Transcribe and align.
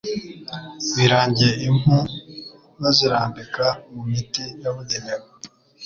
birangiye 0.95 1.53
impu 1.67 1.97
bazirambika 2.81 3.65
mu 3.91 4.01
miti 4.11 4.43
yabugenewe 4.63 5.25